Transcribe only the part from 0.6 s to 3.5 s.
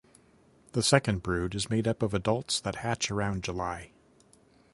The second brood is made up of adults that hatch around